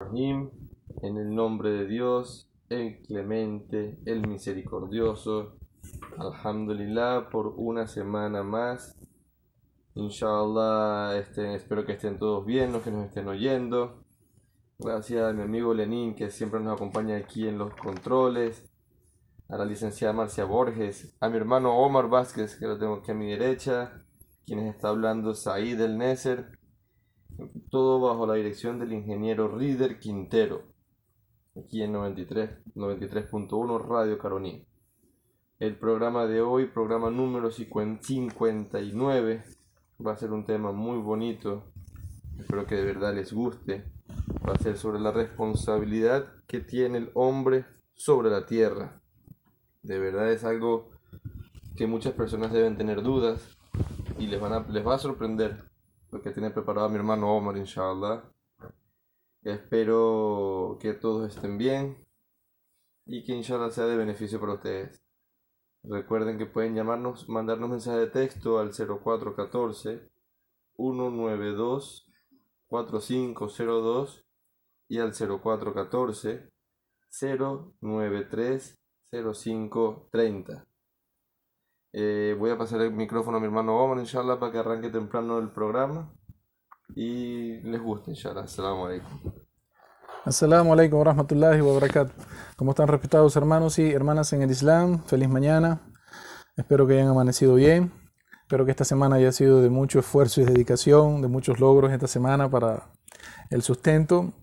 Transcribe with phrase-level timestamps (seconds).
[0.00, 5.58] En el nombre de Dios, el clemente, el misericordioso.
[6.16, 8.96] Alhamdulillah por una semana más.
[9.94, 14.04] Inshallah, este, espero que estén todos bien, los que nos estén oyendo.
[14.78, 18.70] Gracias a mi amigo Lenín que siempre nos acompaña aquí en los controles.
[19.48, 21.16] A la licenciada Marcia Borges.
[21.20, 24.04] A mi hermano Omar Vázquez, que lo tengo aquí a mi derecha.
[24.46, 26.57] Quienes está hablando Said El Neser
[27.70, 30.62] todo bajo la dirección del ingeniero Rider Quintero,
[31.56, 34.66] aquí en 93.1 Radio Caroní.
[35.58, 39.42] El programa de hoy, programa número 59,
[40.06, 41.64] va a ser un tema muy bonito,
[42.38, 43.84] espero que de verdad les guste.
[44.46, 49.00] Va a ser sobre la responsabilidad que tiene el hombre sobre la tierra.
[49.82, 50.90] De verdad es algo
[51.76, 53.56] que muchas personas deben tener dudas
[54.18, 55.67] y les, van a, les va a sorprender
[56.10, 58.24] lo que tiene preparado mi hermano Omar, inshallah.
[59.42, 62.06] Espero que todos estén bien
[63.06, 65.02] y que inshallah sea de beneficio para ustedes.
[65.84, 70.08] Recuerden que pueden llamarnos, mandarnos mensaje de texto al 0414
[70.76, 72.10] 192
[72.66, 74.24] 4502
[74.88, 76.50] y al 0414
[77.80, 78.78] 093
[79.10, 80.67] 0530.
[82.00, 85.40] Eh, voy a pasar el micrófono a mi hermano Omar, inshallah, para que arranque temprano
[85.40, 86.14] el programa
[86.94, 88.42] y les guste, inshallah.
[88.42, 89.32] Assalamu alaikum.
[90.24, 92.12] Assalamu alaikum wa rahmatullahi wa barakatuh.
[92.54, 95.02] ¿Cómo están respetados hermanos y hermanas en el Islam?
[95.06, 95.80] Feliz mañana.
[96.56, 97.90] Espero que hayan amanecido bien.
[98.42, 102.06] Espero que esta semana haya sido de mucho esfuerzo y dedicación, de muchos logros esta
[102.06, 102.92] semana para
[103.50, 104.34] el sustento.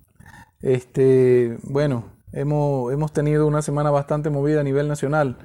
[0.60, 5.38] Este, bueno, hemos, hemos tenido una semana bastante movida a nivel nacional.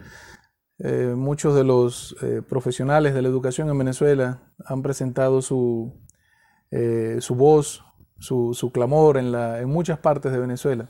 [0.82, 5.92] Eh, muchos de los eh, profesionales de la educación en Venezuela han presentado su,
[6.70, 7.84] eh, su voz,
[8.18, 10.88] su, su clamor en, la, en, muchas partes de Venezuela.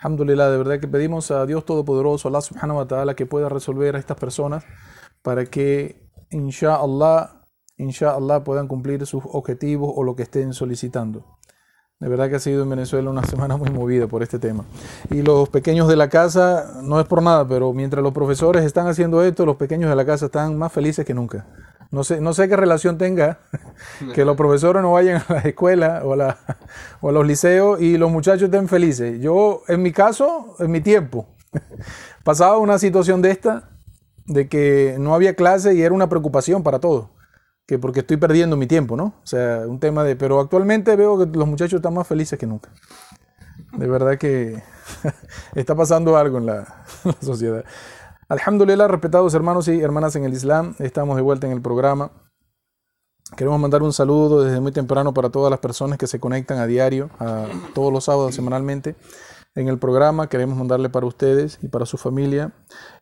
[0.00, 3.96] Alhamdulillah, de verdad que pedimos a Dios Todopoderoso, Allah subhanahu wa ta'ala, que pueda resolver
[3.96, 4.64] a estas personas
[5.22, 7.42] para que, inshallah,
[7.76, 11.37] inshallah puedan cumplir sus objetivos o lo que estén solicitando.
[12.00, 14.64] De verdad que ha sido en Venezuela una semana muy movida por este tema.
[15.10, 18.86] Y los pequeños de la casa, no es por nada, pero mientras los profesores están
[18.86, 21.46] haciendo esto, los pequeños de la casa están más felices que nunca.
[21.90, 23.40] No sé, no sé qué relación tenga
[24.14, 26.38] que los profesores no vayan a la escuela o a, la,
[27.00, 29.20] o a los liceos y los muchachos estén felices.
[29.20, 31.26] Yo, en mi caso, en mi tiempo,
[32.22, 33.70] pasaba una situación de esta,
[34.26, 37.08] de que no había clase y era una preocupación para todos
[37.68, 39.12] que porque estoy perdiendo mi tiempo, ¿no?
[39.22, 40.16] O sea, un tema de...
[40.16, 42.70] Pero actualmente veo que los muchachos están más felices que nunca.
[43.76, 44.62] De verdad que
[45.54, 46.84] está pasando algo en la,
[47.20, 47.62] sociedad.
[48.30, 52.10] Alhamdulillah, respetados hermanos y hermanas en el Islam, estamos de vuelta en el programa.
[53.36, 56.66] Queremos mandar un saludo desde muy temprano para todas las personas que se conectan a
[56.66, 58.96] diario, a todos los sábados semanalmente
[59.58, 60.28] en el programa.
[60.28, 62.52] Queremos mandarle para ustedes y para su familia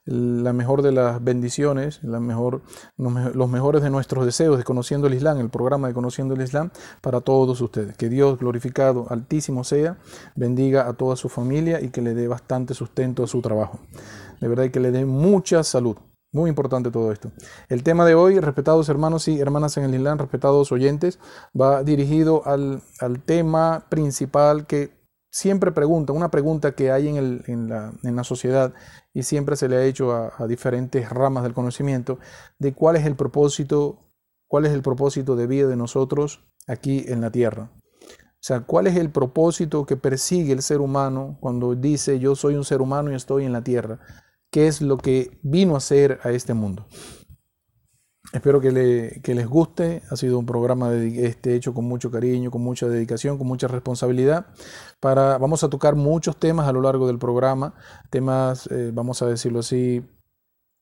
[0.07, 5.51] la mejor de las bendiciones, los mejores de nuestros deseos de Conociendo el Islam, el
[5.51, 6.71] programa de Conociendo el Islam,
[7.03, 7.97] para todos ustedes.
[7.97, 9.99] Que Dios glorificado, altísimo sea,
[10.35, 13.79] bendiga a toda su familia y que le dé bastante sustento a su trabajo.
[14.41, 15.97] De verdad que le dé mucha salud.
[16.33, 17.31] Muy importante todo esto.
[17.69, 21.19] El tema de hoy, respetados hermanos y hermanas en el Islam, respetados oyentes,
[21.59, 24.96] va dirigido al, al tema principal que
[25.37, 28.73] siempre pregunta, una pregunta que hay en, la, sociedad
[29.13, 32.19] y siempre se le ha hecho a, diferentes ramas del conocimiento,
[32.59, 33.99] de cuál es el propósito,
[34.47, 37.71] cuál es el propósito de vida de nosotros aquí en la tierra.
[37.75, 42.55] O sea, cuál es el propósito que persigue el ser humano cuando dice yo soy
[42.55, 44.01] un ser humano y estoy en la tierra.
[44.51, 46.87] ¿Qué es lo que vino a hacer a este mundo?
[48.33, 50.03] Espero que, le, que, les guste.
[50.11, 53.69] Ha sido un programa de, este, hecho con mucho cariño, con mucha dedicación, con mucha
[53.69, 54.47] responsabilidad.
[55.01, 57.75] Para, vamos a tocar muchos temas a lo largo del programa.
[58.11, 60.05] Temas, eh, vamos a decirlo así,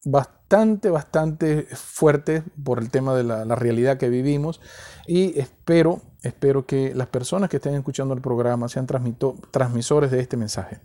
[0.05, 4.61] bastante, bastante fuertes por el tema de la, la, realidad que vivimos.
[5.07, 10.37] Y espero, espero que las personas que estén escuchando el programa sean transmisores de este
[10.37, 10.81] mensaje.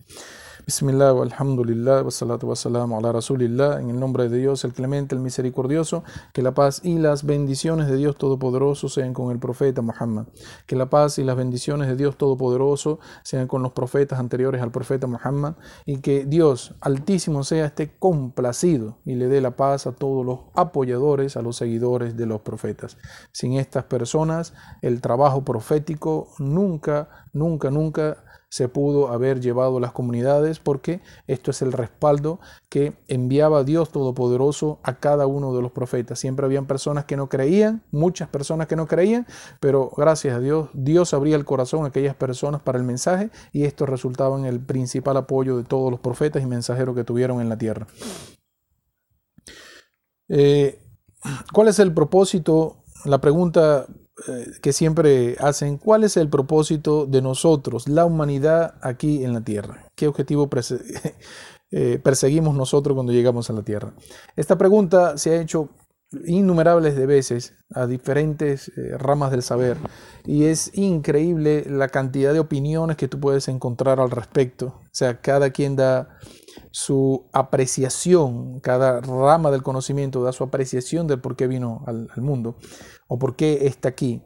[0.69, 6.04] Bismillah, alhamdulillah, wassalatu wassalamu ala rasulillah, en el nombre de Dios, el clemente, el misericordioso,
[6.31, 10.27] que la paz y las bendiciones de Dios Todopoderoso sean con el profeta Muhammad,
[10.68, 14.69] que la paz y las bendiciones de Dios Todopoderoso sean con los profetas anteriores al
[14.69, 15.56] profeta Muhammad,
[15.88, 20.42] y que Dios Altísimo sea esté complacido y le dé la paz a todos los
[20.54, 22.95] apoyadores, a los seguidores de los profetas.
[23.31, 29.92] Sin estas personas, el trabajo profético nunca, nunca, nunca se pudo haber llevado a las
[29.92, 35.72] comunidades porque esto es el respaldo que enviaba Dios Todopoderoso a cada uno de los
[35.72, 36.19] profetas.
[36.19, 39.28] Siempre habían personas que no creían, muchas personas que no creían,
[39.60, 43.63] pero gracias a Dios, Dios abría el corazón a aquellas personas para el mensaje y
[43.63, 47.50] esto resultaba en el principal apoyo de todos los profetas y mensajeros que tuvieron en
[47.50, 47.88] la tierra.
[50.28, 50.81] Eh,
[51.54, 52.84] ¿Cuál es el propósito?
[53.06, 53.88] La pregunta
[54.27, 59.42] eh, que siempre hacen, ¿cuál es el propósito de nosotros, la humanidad aquí en la
[59.42, 59.86] Tierra?
[59.95, 60.50] ¿Qué objetivo
[61.71, 63.94] eh, perseguimos nosotros cuando llegamos a la Tierra?
[64.36, 65.69] Esta pregunta se ha hecho
[66.25, 69.77] innumerables de veces a diferentes eh, ramas del saber
[70.25, 74.68] y es increíble la cantidad de opiniones que tú puedes encontrar al respecto.
[74.68, 76.18] O sea, cada quien da
[76.71, 82.57] su apreciación, cada rama del conocimiento da su apreciación del por qué vino al, mundo
[83.07, 84.21] o por qué está aquí.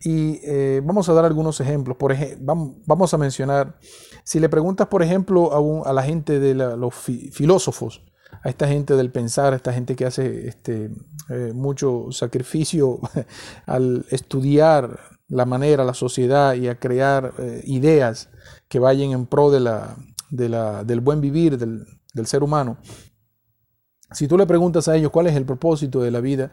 [0.00, 1.96] Y eh, vamos a dar algunos ejemplos.
[1.96, 3.78] Por ejemplo, vamos a mencionar,
[4.24, 8.02] si le preguntas, por ejemplo, a, la gente de los filósofos,
[8.42, 10.90] a esta gente del pensar, a esta gente que hace este,
[11.30, 12.98] eh, mucho sacrificio
[13.66, 14.98] al estudiar
[15.28, 18.30] la manera, la sociedad y a crear eh, ideas
[18.68, 19.96] que vayan en pro de la,
[20.36, 22.78] del buen vivir del, ser humano,
[24.12, 26.52] si tú le preguntas a ellos cuál es el propósito de la vida,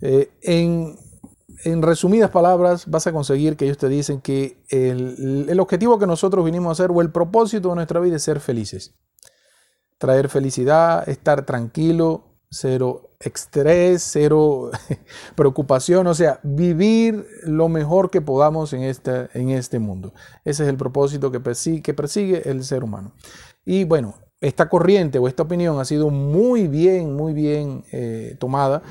[0.00, 0.96] eh, en,
[1.82, 6.44] resumidas palabras vas a conseguir que ellos te dicen que el, el, objetivo que nosotros
[6.44, 8.94] vinimos a hacer o el propósito de nuestra vida es ser felices.
[9.98, 14.70] Traer felicidad, estar tranquilo, cero estrés, cero
[15.36, 20.12] preocupación, o sea, vivir lo mejor que podamos en este, en este mundo.
[20.44, 23.12] Ese es el propósito que persigue, el ser humano.
[23.64, 28.82] Y bueno, esta corriente o esta opinión ha sido muy bien, muy bien eh, tomada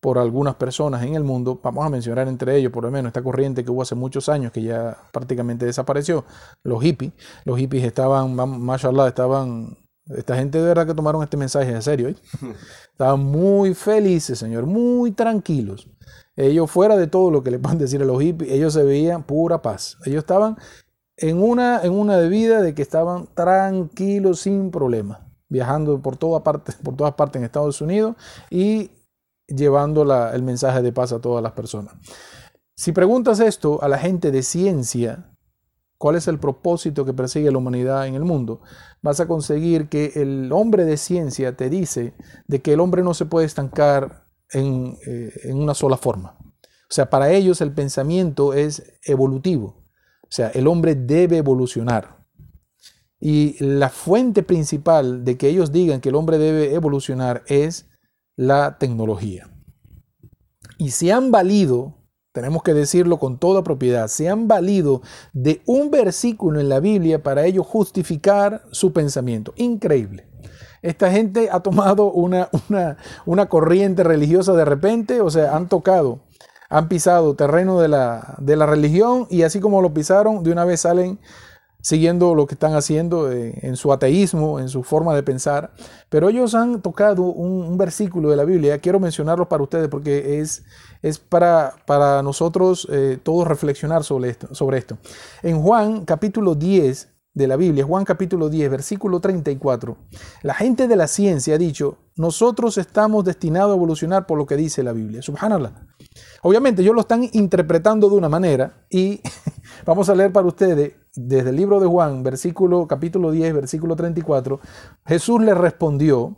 [0.00, 1.58] por algunas personas en el mundo.
[1.62, 4.52] Vamos a mencionar entre ellos, por lo menos, esta corriente que hubo hace muchos años,
[4.52, 6.24] que ya prácticamente desapareció,
[6.62, 7.12] los hippies.
[7.44, 9.76] Los hippies estaban, mashallah, estaban
[10.16, 12.08] esta gente de verdad que tomaron este mensaje en serio.
[12.08, 12.16] ¿eh?
[12.92, 15.88] Estaban muy felices, Señor, muy tranquilos.
[16.36, 19.24] Ellos fuera de todo lo que le pueden decir a los hippies, ellos se veían
[19.24, 19.98] pura paz.
[20.04, 20.56] Ellos estaban
[21.16, 26.44] en una, en una de vida de que estaban tranquilos, sin problema, viajando por, toda
[26.44, 28.14] parte, por todas partes en Estados Unidos
[28.50, 28.92] y
[29.48, 30.02] llevando
[30.32, 31.94] el mensaje de paz a todas las personas.
[32.76, 35.36] Si preguntas esto a la gente de ciencia,
[35.98, 38.60] cuál es el propósito que persigue la humanidad en el mundo,
[39.02, 42.14] vas a conseguir que el hombre de ciencia te dice
[42.46, 46.38] de que el hombre no se puede estancar en, eh, en una sola forma.
[46.90, 49.84] O sea, para ellos el pensamiento es evolutivo.
[50.22, 52.24] O sea, el hombre debe evolucionar.
[53.20, 57.90] Y la fuente principal de que ellos digan que el hombre debe evolucionar es
[58.36, 59.50] la tecnología.
[60.78, 61.97] Y se han valido
[62.32, 65.02] tenemos que decirlo con toda propiedad, se han valido
[65.32, 69.52] de un versículo en la Biblia para ello justificar su pensamiento.
[69.56, 70.26] Increíble.
[70.82, 72.96] Esta gente ha tomado una, una,
[73.26, 76.20] una corriente religiosa de repente, o sea, han tocado,
[76.68, 80.64] han pisado terreno de la, de la religión y así como lo pisaron, de una
[80.64, 81.18] vez salen
[81.80, 85.72] siguiendo lo que están haciendo eh, en su ateísmo, en su forma de pensar.
[86.08, 90.64] Pero ellos han tocado un, versículo de la Biblia, quiero mencionarlo para ustedes porque es,
[91.02, 94.98] es para, para nosotros eh, todos reflexionar sobre esto, sobre esto.
[95.42, 99.96] En Juan capítulo 10 de la Biblia, Juan capítulo 10, versículo 34,
[100.42, 104.56] la gente de la ciencia ha dicho, nosotros estamos destinados a evolucionar por lo que
[104.56, 105.22] dice la Biblia.
[105.22, 105.86] Subhanallah.
[106.42, 109.20] Obviamente ellos lo están interpretando de una manera y
[109.86, 114.60] vamos a leer para ustedes desde el libro de Juan, versículo capítulo 10, versículo 34,
[115.06, 116.36] Jesús le respondió,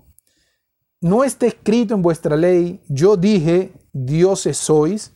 [1.01, 5.13] no está escrito en vuestra ley, yo dije, dioses sois.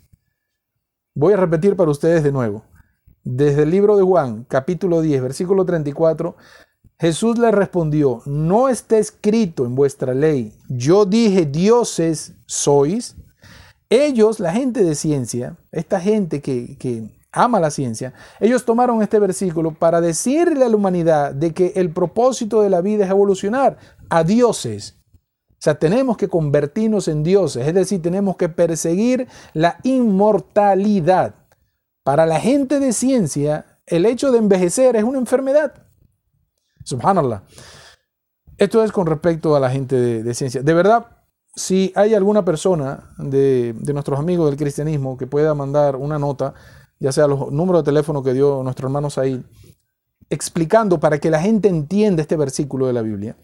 [1.14, 2.64] Voy a repetir para ustedes de nuevo.
[3.22, 6.36] Desde el libro de Juan, capítulo 10, versículo 34,
[6.98, 13.16] Jesús le respondió, no está escrito en vuestra ley, yo dije, dioses sois.
[13.90, 19.18] Ellos, la gente de ciencia, esta gente que, que ama la ciencia, ellos tomaron este
[19.18, 23.76] versículo para decirle a la humanidad de que el propósito de la vida es evolucionar
[24.08, 24.96] a dioses.
[25.52, 31.34] O sea, tenemos que convertirnos en dioses, es decir, tenemos que perseguir la inmortalidad.
[32.02, 35.72] Para la gente de ciencia, el hecho de envejecer es una enfermedad.
[36.84, 37.44] Subhanallah.
[38.58, 40.62] Esto es con respecto a la gente de, ciencia.
[40.62, 41.06] De verdad,
[41.56, 46.54] si hay alguna persona de, de nuestros amigos del cristianismo que pueda mandar una nota,
[47.04, 49.42] ya sea los números de teléfono que dio nuestro hermano Said,
[50.30, 53.36] explicando para que la gente entienda este versículo de la Biblia,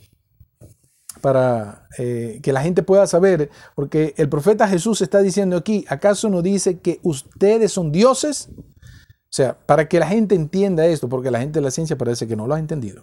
[1.20, 6.30] para eh, que la gente pueda saber, porque el profeta Jesús está diciendo aquí, ¿acaso
[6.30, 8.48] no dice que ustedes son dioses?
[8.56, 12.26] O sea, para que la gente entienda esto, porque la gente de la ciencia parece
[12.26, 13.02] que no lo ha entendido.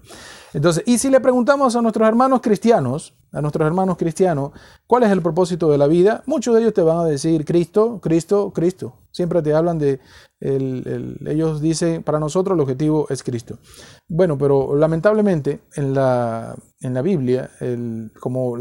[0.55, 4.53] Entonces, y si le preguntamos a nuestros hermanos cristianos, a nuestros hermanos cristianos,
[4.87, 6.23] ¿cuál es el propósito de la vida?
[6.25, 8.95] Muchos de ellos te van a decir Cristo, Cristo, Cristo.
[9.17, 9.99] Siempre te hablan de,
[10.39, 13.57] ellos dicen, para nosotros el objetivo es Cristo.
[14.07, 17.49] Bueno, pero lamentablemente en la, en la Biblia,
[18.19, 18.57] como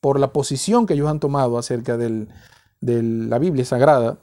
[0.00, 2.26] por la posición que ellos han tomado acerca de
[2.80, 4.16] la Biblia Sagrada,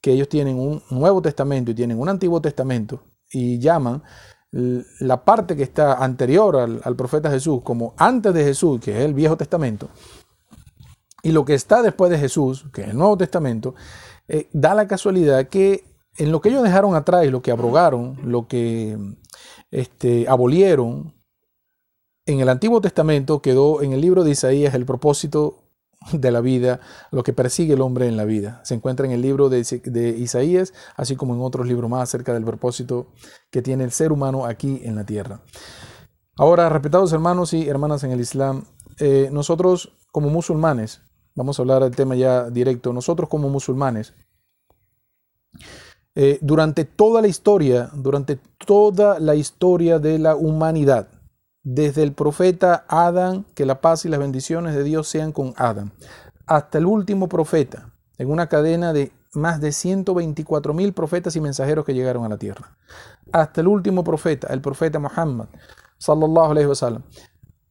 [0.00, 4.04] que ellos tienen un Nuevo Testamento y tienen un Antiguo Testamento y llaman
[4.52, 9.14] la parte que está anterior al, profeta Jesús como antes de Jesús, que es el
[9.14, 9.88] Viejo Testamento,
[11.24, 13.74] y lo que está después de Jesús, que es el Nuevo Testamento,
[14.28, 15.84] eh, da la casualidad que
[16.16, 18.96] en lo que ellos dejaron atrás, lo que abrogaron, lo que
[19.70, 21.14] este, abolieron,
[22.26, 25.58] en el Antiguo Testamento quedó en el libro de Isaías el propósito
[26.12, 28.60] de la vida, lo que persigue el hombre en la vida.
[28.64, 29.60] Se encuentra en el libro de,
[30.18, 33.08] Isaías, así como en otros libros más acerca del propósito
[33.50, 35.42] que tiene el ser humano aquí en la tierra.
[36.36, 38.64] Ahora, respetados hermanos y hermanas en el Islam,
[38.98, 41.02] eh, nosotros como musulmanes,
[41.34, 44.14] vamos a hablar del tema ya directo, nosotros como musulmanes,
[46.14, 51.08] eh, durante toda la historia, durante toda la historia de la humanidad,
[51.62, 55.92] desde el profeta Adán, que la paz y las bendiciones de Dios sean con Adán,
[56.46, 61.84] hasta el último profeta, en una cadena de más de 124 mil profetas y mensajeros
[61.84, 62.76] que llegaron a la tierra.
[63.32, 65.46] Hasta el último profeta, el profeta Muhammad,
[65.98, 67.02] sallallahu alaihi wasallam.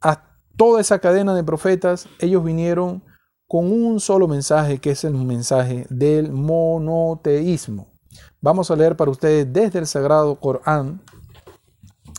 [0.01, 0.21] A
[0.57, 3.03] toda esa cadena de profetas, ellos vinieron
[3.53, 7.85] con un solo mensaje, que es el mensaje del monoteísmo.
[8.41, 11.03] Vamos a leer para ustedes desde el Sagrado Corán,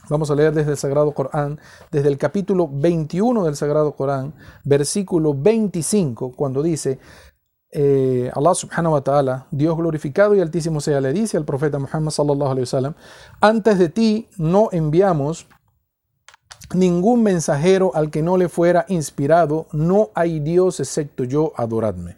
[0.08, 1.58] Vamos a leer desde el Sagrado Corán,
[1.90, 7.00] desde el capítulo 21 del Sagrado Corán, versículo 25, cuando dice,
[7.72, 12.12] eh, Allah subhanahu wa ta'ala, Dios glorificado y altísimo sea, le dice al profeta Muhammad
[12.12, 12.94] sallallahu alayhi wasallam,
[13.40, 15.48] antes de ti no enviamos
[16.72, 22.16] ningún mensajero al que no le fuera inspirado, no hay Dios excepto yo, adoradme.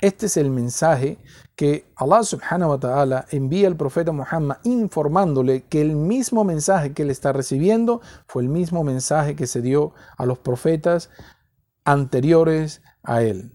[0.00, 1.18] Este es el mensaje
[1.56, 7.02] que Allah subhanahu wa ta'ala envía al profeta Muhammad informándole que el mismo mensaje que
[7.02, 11.10] él está recibiendo fue el mismo mensaje que se dio a los profetas
[11.84, 13.52] anteriores a él.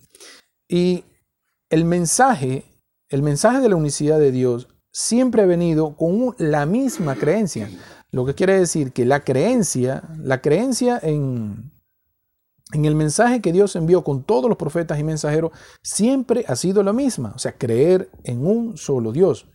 [0.67, 1.05] Y
[1.69, 2.65] el mensaje,
[3.09, 7.69] el mensaje de la unicidad de Dios siempre ha venido con la misma creencia.
[8.15, 11.69] Lo que quiere decir que la creencia, la creencia en,
[12.71, 15.51] en el mensaje que Dios envió con todos los profetas y mensajeros,
[15.83, 19.49] siempre ha sido la misma, o sea, creer en un solo Dios.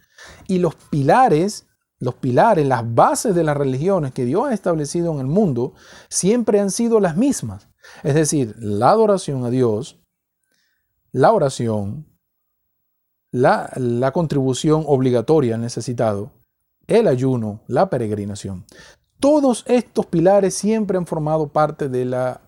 [0.46, 1.68] Y los pilares,
[2.00, 5.72] los pilares, las bases de las religiones que Dios ha establecido en el mundo,
[6.10, 7.66] siempre han sido las mismas.
[8.02, 10.02] Es decir, la adoración a Dios,
[11.12, 12.14] la oración,
[13.30, 16.39] la, la contribución obligatoria al necesitado,
[16.90, 18.66] el ayuno, la peregrinación.
[19.18, 22.40] Todos estos pilares siempre han formado parte de la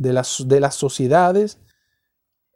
[0.00, 1.58] de las, de las sociedades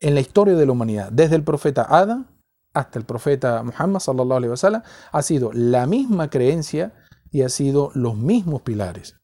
[0.00, 2.26] en la historia de la humanidad, desde el profeta Adán
[2.72, 4.82] hasta el profeta Muhammad sallallahu wasallam,
[5.12, 6.92] ha sido la misma creencia
[7.30, 9.16] y ha sido los mismos pilares.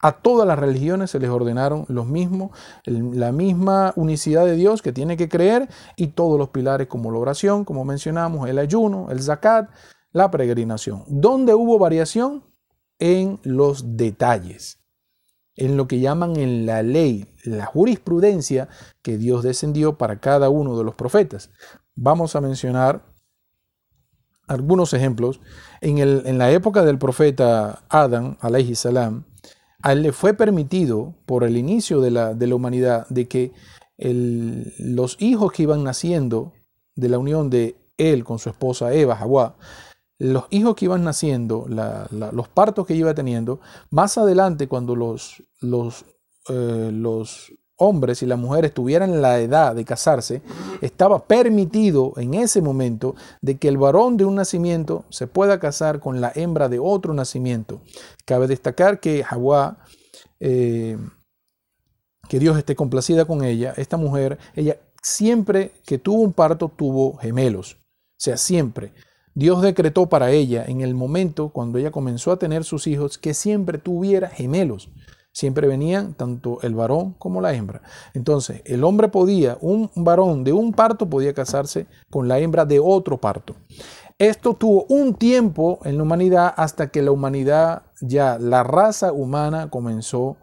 [0.00, 2.50] A todas las religiones se les ordenaron los mismos,
[2.84, 7.18] la misma unicidad de Dios que tiene que creer y todos los pilares como la
[7.18, 9.70] oración, como mencionamos, el ayuno, el zakat,
[10.12, 11.04] la peregrinación.
[11.08, 12.44] ¿Dónde hubo variación?
[12.98, 14.78] En los detalles
[15.58, 18.68] en lo que llaman en la ley, la jurisprudencia
[19.02, 21.50] que Dios descendió para cada uno de los profetas.
[21.96, 23.02] Vamos a mencionar
[24.46, 25.40] algunos ejemplos.
[25.80, 29.24] En, el, en la época del profeta Adán, alayhi salam,
[29.82, 33.52] a él le fue permitido por el inicio de la, de la humanidad de que
[33.98, 36.52] los hijos que iban naciendo
[36.94, 39.56] de la unión de él con su esposa Eva, Hawa,
[40.18, 43.60] los hijos que iban naciendo, los partos que iba teniendo,
[43.90, 46.04] más adelante cuando los, los,
[46.48, 50.42] eh, los hombres y las mujeres tuvieran la edad de casarse,
[50.80, 56.00] estaba permitido en ese momento de que el varón de un nacimiento se pueda casar
[56.00, 57.80] con la hembra de otro nacimiento.
[58.24, 59.78] Cabe destacar que Hawa,
[60.40, 60.98] eh,
[62.28, 67.16] que Dios esté complacida con ella, esta mujer, ella siempre que tuvo un parto tuvo
[67.18, 67.74] gemelos.
[67.74, 68.92] O sea, siempre.
[69.38, 73.34] Dios decretó para ella en el momento cuando ella comenzó a tener sus hijos que
[73.34, 74.90] siempre tuviera gemelos.
[75.30, 77.82] Siempre venían tanto el varón como la hembra.
[78.14, 82.80] Entonces, el hombre podía, un varón de un parto podía casarse con la hembra de
[82.80, 83.54] otro parto.
[84.18, 89.70] Esto tuvo un tiempo en la humanidad hasta que la humanidad, ya la raza humana
[89.70, 90.36] comenzó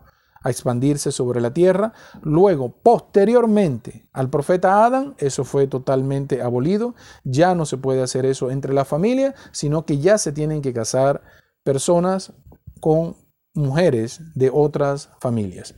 [0.45, 1.91] a expandirse sobre la tierra.
[2.21, 6.93] Luego, posteriormente al profeta Adán, eso fue totalmente abolido.
[7.23, 10.71] Ya no se puede hacer eso entre la familia, sino que ya se tienen que
[10.71, 11.23] casar
[11.63, 12.31] personas
[12.79, 13.17] con
[13.55, 15.73] mujeres de otras familias.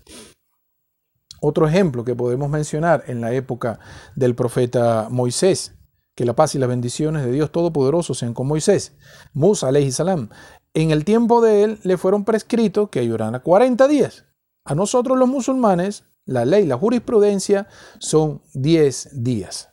[1.39, 3.79] Otro ejemplo que podemos mencionar en la época
[4.17, 5.75] del profeta Moisés,
[6.13, 8.97] que la paz y las bendiciones de Dios Todopoderoso sean con Moisés,
[9.33, 10.27] Musa alayhi salam.
[10.73, 14.26] En el tiempo de él le fueron prescritos que a 40 días.
[14.67, 17.67] A nosotros los musulmanes, la ley, la jurisprudencia
[17.99, 19.69] son 10 días.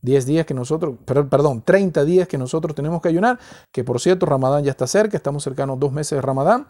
[0.00, 3.38] 10 días que nosotros, perdón, 30 días que nosotros tenemos que ayunar,
[3.70, 6.66] que por cierto Ramadán ya está cerca, estamos cercanos dos meses de Ramadán,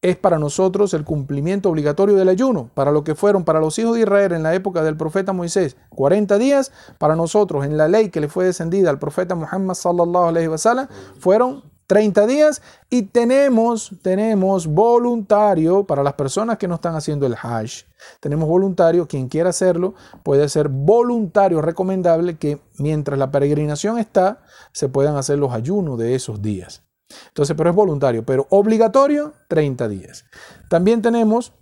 [0.00, 3.96] es para nosotros el cumplimiento obligatorio del ayuno, para lo que fueron para los hijos
[3.96, 8.08] de Israel en la época del profeta Moisés 40 días, para nosotros en la ley
[8.08, 13.90] que le fue descendida al profeta Muhammad sallallahu alaihi wasallam fueron 30 días y tenemos,
[14.00, 17.84] tenemos voluntario para las personas que no están haciendo el Hajj.
[18.20, 24.88] Tenemos voluntario, quien quiera hacerlo puede ser voluntario, recomendable que mientras la peregrinación está, se
[24.88, 26.84] puedan hacer los ayunos de esos días.
[27.26, 30.26] Entonces, pero es voluntario, pero obligatorio 30 días.
[30.68, 31.54] También tenemos,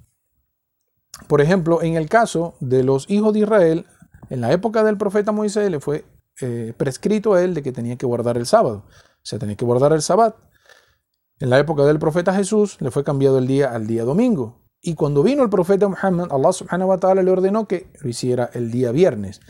[1.26, 3.86] por ejemplo, en el caso de los hijos de Israel,
[4.28, 6.04] en la época del profeta Moisés le fue
[6.42, 8.84] eh, prescrito a él de que tenía que guardar el sábado
[9.22, 10.36] se tenía que guardar el sabbat.
[11.40, 14.60] En la época del profeta Jesús le fue cambiado el día al día domingo.
[14.80, 18.50] Y cuando vino el profeta Muhammad, Allah subhanahu wa ta'ala le ordenó que lo hiciera
[18.52, 19.40] el día viernes.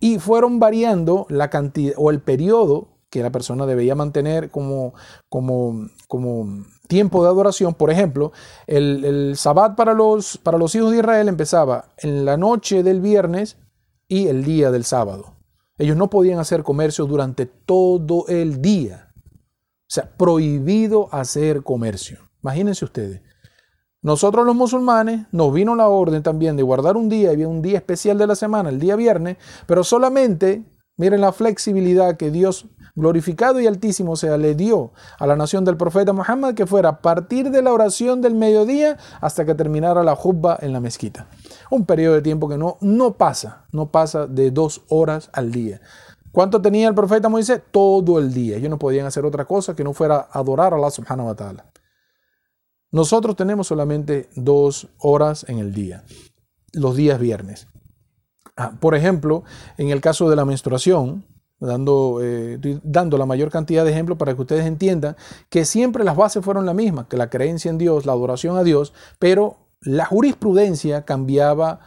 [0.00, 4.94] Y fueron variando la cantidad o el periodo que la persona debía mantener como,
[5.28, 7.74] como, como tiempo de adoración.
[7.74, 8.32] Por ejemplo,
[8.66, 13.00] el, el sabbat para los, para los hijos de Israel empezaba en la noche del
[13.00, 13.58] viernes
[14.08, 15.36] y el día del sábado.
[15.78, 19.11] Ellos no podían hacer comercio durante todo el día.
[19.92, 22.20] O sea, prohibido hacer comercio.
[22.42, 23.20] Imagínense ustedes.
[24.00, 27.76] Nosotros los musulmanes nos vino la orden también de guardar un día, había un día
[27.76, 30.64] especial de la semana, el día viernes, pero solamente,
[30.96, 35.76] miren la flexibilidad que Dios glorificado y altísimo sea, le dio a la nación del
[35.76, 40.16] profeta Muhammad que fuera a partir de la oración del mediodía hasta que terminara la
[40.16, 41.26] jubba en la mezquita.
[41.70, 45.82] Un periodo de tiempo que no, no pasa, no pasa de dos horas al día.
[46.32, 47.60] ¿Cuánto tenía el profeta Moisés?
[47.70, 48.56] Todo el día.
[48.56, 51.70] Ellos no podían hacer otra cosa que no fuera adorar a Allah subhanahu wa ta'ala.
[52.90, 56.04] Nosotros tenemos solamente dos horas en el día,
[56.72, 57.68] los días viernes.
[58.56, 59.44] Ah, por ejemplo,
[59.78, 61.24] en el caso de la menstruación,
[61.58, 65.16] dando, eh, dando la mayor cantidad de ejemplos para que ustedes entiendan
[65.48, 68.62] que siempre las bases fueron las mismas, que la creencia en Dios, la adoración a
[68.62, 71.80] Dios, pero la jurisprudencia cambiaba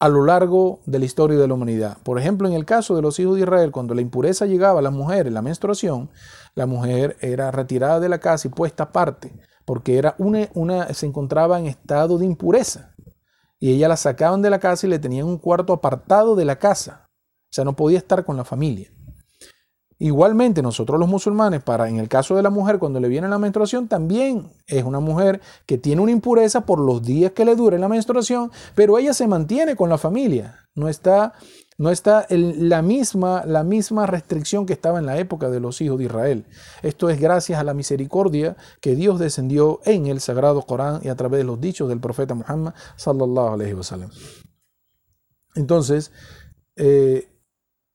[0.00, 1.98] a lo largo de la historia de la humanidad.
[2.02, 4.82] Por ejemplo, en el caso de los hijos de Israel, cuando la impureza llegaba a
[4.82, 6.10] las mujeres, la menstruación,
[6.54, 11.04] la mujer era retirada de la casa y puesta aparte, porque era una, una, se
[11.04, 12.94] encontraba en estado de impureza.
[13.58, 16.58] Y ella la sacaban de la casa y le tenían un cuarto apartado de la
[16.58, 17.10] casa.
[17.50, 18.90] O sea, no podía estar con la familia.
[20.02, 23.38] Igualmente, nosotros los musulmanes, para en el caso de la mujer, cuando le viene la
[23.38, 27.78] menstruación, también es una mujer que tiene una impureza por los días que le dure
[27.78, 30.66] la menstruación, pero ella se mantiene con la familia.
[30.74, 31.34] No está,
[31.76, 35.98] no está la, misma, la misma restricción que estaba en la época de los hijos
[35.98, 36.46] de Israel.
[36.82, 41.14] Esto es gracias a la misericordia que Dios descendió en el Sagrado Corán y a
[41.14, 44.08] través de los dichos del profeta Muhammad sallallahu wasallam.
[45.56, 46.10] Entonces,
[46.76, 47.28] eh,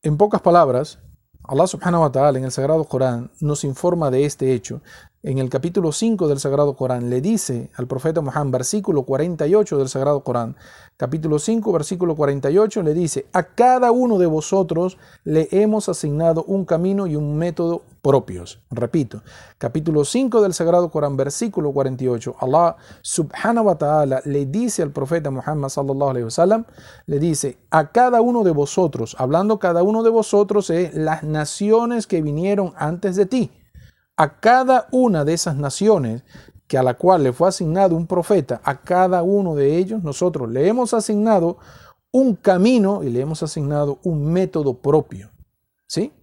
[0.04, 1.00] en pocas palabras,
[1.48, 4.82] Allah subhanahu wa ta'ala en el Sagrado Corán nos informa de este hecho.
[5.28, 9.90] En el capítulo 5 del Sagrado Corán le dice al profeta Muhammad, versículo 48 del
[9.90, 10.56] Sagrado Corán,
[10.98, 16.64] capítulo 5, versículo 48, le dice, a cada uno de vosotros le hemos asignado un
[16.64, 18.60] camino y un método propios.
[18.70, 19.24] Repito,
[19.58, 25.32] capítulo 5 del Sagrado Corán, versículo 48, Allah subhanahu wa ta'ala le dice al profeta
[25.32, 26.66] Muhammad sallallahu wasallam,
[27.08, 32.06] le dice, a cada uno de vosotros, hablando cada uno de vosotros es las naciones
[32.06, 33.52] que vinieron antes de ti.
[34.18, 36.24] A cada una de esas naciones
[36.68, 40.50] que a la cual le fue asignado un profeta, a cada uno de ellos nosotros
[40.50, 41.58] le hemos asignado
[42.12, 45.32] un camino y le hemos asignado un método propio.
[45.88, 46.14] ¿Sí?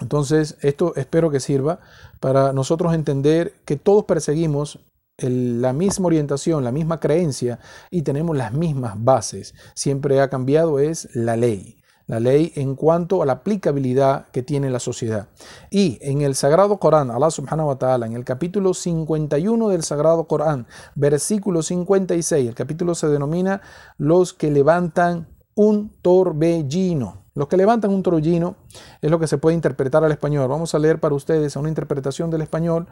[0.00, 1.80] Entonces, esto espero que sirva
[2.18, 4.80] para nosotros entender que todos perseguimos
[5.18, 9.54] la misma orientación, la misma creencia y tenemos las mismas bases.
[9.74, 14.70] Siempre ha cambiado es la ley la ley en cuanto a la aplicabilidad que tiene
[14.70, 15.28] la sociedad.
[15.70, 20.24] Y en el Sagrado Corán, Allah subhanahu wa ta'ala, en el capítulo 51 del Sagrado
[20.24, 23.62] Corán, versículo 56, el capítulo se denomina
[23.96, 27.24] los que levantan un torbellino.
[27.34, 28.56] Los que levantan un trollino
[29.02, 30.46] es lo que se puede interpretar al español.
[30.48, 32.86] Vamos a leer para ustedes una interpretación del español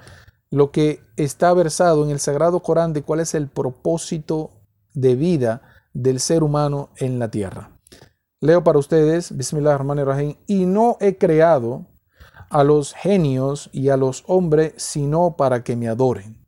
[0.51, 4.51] lo que está versado en el Sagrado Corán de cuál es el propósito
[4.93, 5.63] de vida
[5.95, 7.71] del ser humano en la tierra.
[8.43, 11.87] Leo para ustedes, Bismillah rahim y no he creado
[12.51, 16.45] a los genios y a los hombres sino para que me adoren.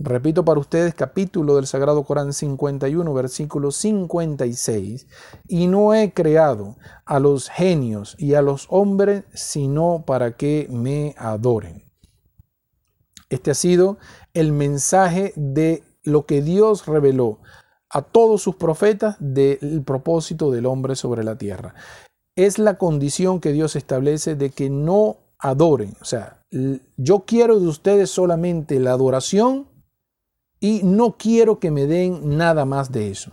[0.00, 5.06] Repito para ustedes capítulo del Sagrado Corán 51, versículo 56.
[5.46, 11.14] Y no he creado a los genios y a los hombres sino para que me
[11.18, 11.84] adoren.
[13.28, 13.98] Este ha sido
[14.34, 17.38] el mensaje de lo que Dios reveló
[17.90, 21.74] a todos sus profetas del propósito del hombre sobre la tierra.
[22.36, 25.96] Es la condición que Dios establece de que no adoren.
[26.00, 26.44] O sea,
[26.96, 29.68] yo quiero de ustedes solamente la adoración
[30.60, 33.32] y no quiero que me den nada más de eso.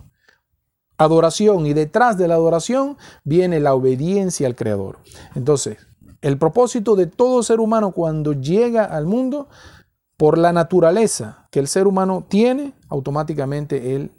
[0.98, 5.00] Adoración y detrás de la adoración viene la obediencia al Creador.
[5.36, 5.78] Entonces,
[6.22, 9.50] el propósito de todo ser humano cuando llega al mundo,
[10.18, 14.12] por la naturaleza que el ser humano tiene, automáticamente él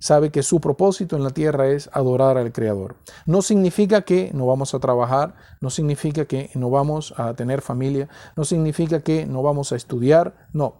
[0.00, 2.96] sabe que su propósito en la tierra es adorar al Creador.
[3.26, 8.08] No significa que no vamos a trabajar, no significa que no vamos a tener familia,
[8.34, 10.78] no significa que no vamos a estudiar, no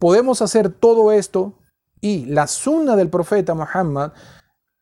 [0.00, 1.54] podemos hacer todo esto
[2.00, 4.12] y la sunna del profeta Muhammad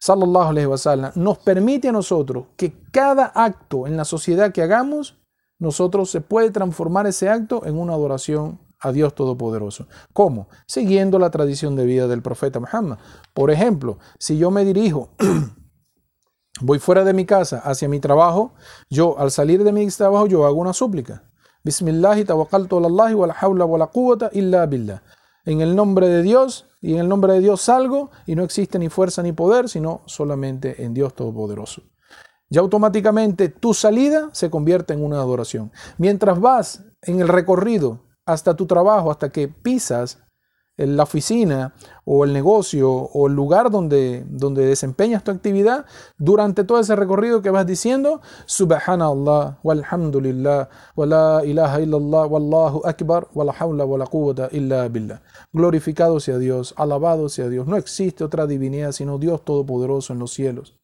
[0.00, 5.18] sallallahu alaihi wasallam nos permite a nosotros que cada acto en la sociedad que hagamos
[5.58, 9.86] nosotros se puede transformar ese acto en una adoración a Dios Todopoderoso.
[10.12, 10.48] ¿Cómo?
[10.66, 12.98] Siguiendo la tradición de vida del profeta Muhammad.
[13.34, 15.10] Por ejemplo, si yo me dirijo,
[16.60, 18.54] voy fuera de mi casa hacia mi trabajo,
[18.88, 21.24] yo al salir de mi trabajo yo hago una súplica.
[21.64, 25.02] Bismillah tawakkaltu ala wa la hawla wa la illa billah.
[25.44, 28.78] En el nombre de Dios y en el nombre de Dios salgo y no existe
[28.78, 31.82] ni fuerza ni poder, sino solamente en Dios Todopoderoso.
[32.50, 35.70] Ya automáticamente tu salida se convierte en una adoración.
[35.98, 40.18] Mientras vas en el recorrido hasta tu trabajo, hasta que pisas
[40.78, 45.86] la oficina o el negocio o el lugar donde, donde desempeñas tu actividad,
[46.18, 53.28] durante todo ese recorrido que vas diciendo, Subhanallah, walhamdulillah, wa la ilaha illallah, wallahu akbar,
[53.34, 55.20] wa la hawla wa quwwata illa billah.
[55.52, 57.66] Glorificado sea Dios, alabado sea Dios.
[57.66, 60.76] No existe otra divinidad sino Dios Todopoderoso en los cielos.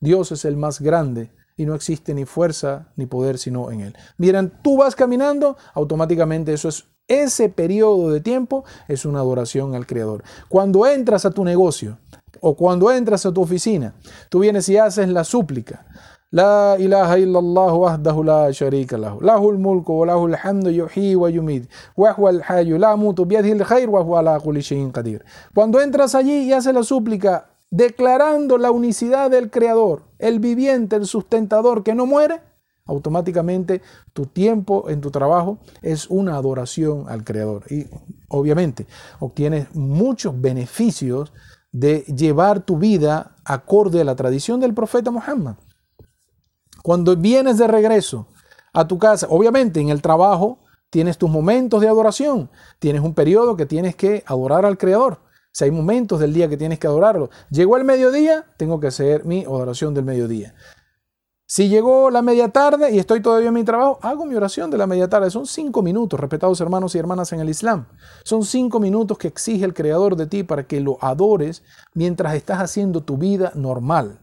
[0.00, 3.96] Dios es el más grande y no existe ni fuerza ni poder sino en Él.
[4.16, 9.86] Miren, tú vas caminando, automáticamente eso es ese periodo de tiempo es una adoración al
[9.86, 10.22] Creador.
[10.48, 11.98] Cuando entras a tu negocio
[12.40, 13.94] o cuando entras a tu oficina,
[14.28, 15.84] tú vienes y haces la súplica.
[16.30, 17.98] La ilaha illallah
[19.20, 19.52] lahu.
[19.58, 21.64] Mulku wa wa yumid.
[21.96, 25.24] Wa huwa al-hayyu wa huwa kulli shay'in qadir.
[25.52, 31.06] Cuando entras allí y haces la súplica declarando la unicidad del creador, el viviente, el
[31.06, 32.40] sustentador que no muere,
[32.90, 37.64] automáticamente tu tiempo en tu trabajo es una adoración al Creador.
[37.70, 37.86] Y
[38.28, 38.86] obviamente
[39.20, 41.32] obtienes muchos beneficios
[41.72, 45.54] de llevar tu vida acorde a la tradición del profeta Muhammad.
[46.82, 48.26] Cuando vienes de regreso
[48.72, 50.58] a tu casa, obviamente en el trabajo
[50.90, 52.50] tienes tus momentos de adoración,
[52.80, 55.20] tienes un periodo que tienes que adorar al Creador.
[55.52, 57.28] Si hay momentos del día que tienes que adorarlo.
[57.50, 60.54] Llegó el mediodía, tengo que hacer mi adoración del mediodía.
[61.52, 64.78] Si llegó la media tarde y estoy todavía en mi trabajo, hago mi oración de
[64.78, 65.32] la media tarde.
[65.32, 67.86] Son cinco minutos, respetados hermanos y hermanas en el Islam.
[68.22, 72.60] Son cinco minutos que exige el Creador de ti para que lo adores mientras estás
[72.60, 74.20] haciendo tu vida normal.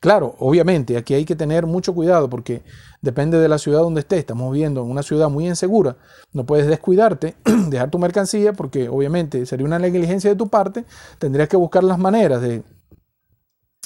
[0.00, 2.62] Claro, obviamente, aquí hay que tener mucho cuidado porque
[3.02, 4.20] depende de la ciudad donde estés.
[4.20, 5.98] Estamos viviendo en una ciudad muy insegura.
[6.32, 7.34] No puedes descuidarte,
[7.68, 10.86] dejar tu mercancía porque obviamente sería una negligencia de tu parte.
[11.18, 12.62] Tendrías que buscar las maneras de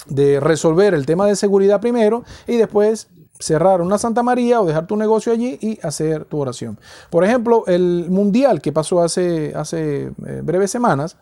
[0.07, 3.09] de resolver el tema de seguridad primero y después
[3.39, 6.77] cerrar una Santa María o dejar tu negocio allí y hacer tu oración.
[7.09, 11.17] Por ejemplo, el mundial que pasó hace, hace eh, breves semanas,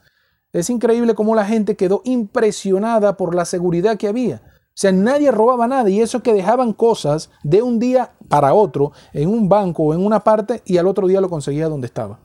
[0.51, 4.41] es increíble cómo la gente quedó impresionada por la seguridad que había.
[4.45, 8.91] O sea, nadie robaba nada y eso que dejaban cosas de un día para otro
[9.13, 12.19] en un banco o en una parte y al otro día lo conseguía donde estaba.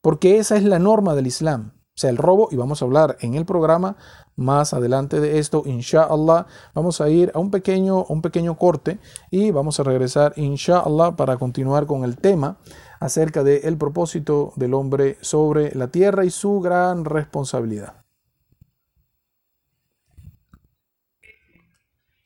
[0.00, 1.72] Porque esa es la norma del Islam.
[1.96, 3.96] O sea, el robo, y vamos a hablar en el programa
[4.36, 6.46] más adelante de esto, inshallah.
[6.74, 8.98] Vamos a ir a un pequeño, un pequeño corte
[9.30, 12.58] y vamos a regresar, inshallah, para continuar con el tema
[13.00, 18.04] acerca del propósito del hombre sobre la tierra y su gran responsabilidad.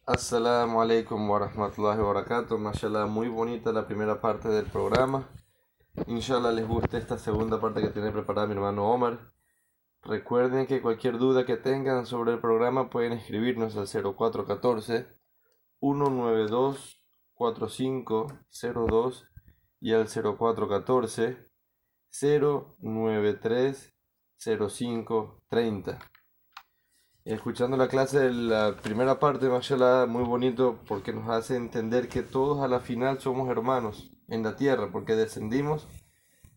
[0.07, 2.59] Assalamu alaikum wa rahmatullahi wa barakatuh.
[3.09, 5.29] Muy bonita la primera parte del programa.
[6.07, 9.21] Inshallah les guste esta segunda parte que tiene preparada mi hermano Omar.
[10.03, 15.07] Recuerden que cualquier duda que tengan sobre el programa pueden escribirnos al 0414
[15.81, 16.97] 192
[17.35, 19.27] 4502
[19.81, 21.51] y al 0414
[22.11, 23.95] 093
[24.39, 25.99] 0530.
[27.25, 32.23] Escuchando la clase de la primera parte, Mashallah, muy bonito porque nos hace entender que
[32.23, 35.87] todos a la final somos hermanos en la tierra, porque descendimos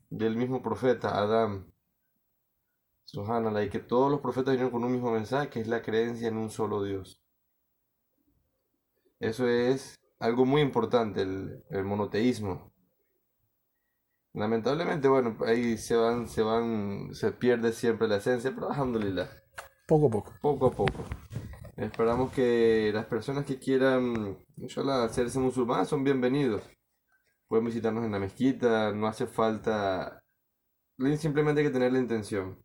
[0.09, 1.72] del mismo profeta, Adán.
[3.05, 6.27] Subhanallah, y que todos los profetas vinieron con un mismo mensaje, que es la creencia
[6.27, 7.21] en un solo Dios.
[9.19, 12.71] Eso es algo muy importante, el, monoteísmo.
[14.33, 19.29] Lamentablemente, bueno, ahí se van, se van, se pierde siempre la esencia, pero alhamdulillah.
[19.87, 20.33] Poco a poco.
[20.41, 21.05] Poco a poco.
[21.77, 26.63] Esperamos que las personas que quieran, inshallah, hacerse musulmanes son bienvenidos.
[27.47, 30.23] Pueden visitarnos en la mezquita, no hace falta,
[31.17, 32.57] simplemente hay que tener la intención.